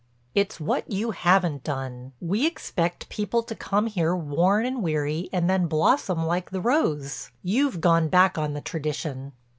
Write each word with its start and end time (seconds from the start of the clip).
"It's 0.33 0.59
what 0.59 0.89
you 0.89 1.11
haven't 1.11 1.63
done. 1.63 2.13
We 2.19 2.47
expect 2.47 3.07
people 3.09 3.43
to 3.43 3.53
come 3.53 3.85
here 3.85 4.15
worn 4.15 4.65
and 4.65 4.81
weary 4.81 5.29
and 5.31 5.47
then 5.47 5.67
blossom 5.67 6.25
like 6.25 6.49
the 6.49 6.59
rose. 6.59 7.29
You've 7.43 7.79
gone 7.81 8.07
back 8.09 8.35
on 8.35 8.53
the 8.53 8.61
tradition." 8.61 9.33